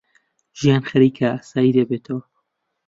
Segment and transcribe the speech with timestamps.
[0.59, 2.21] ژیان خەریکە ئاسایی دەبێتەوە.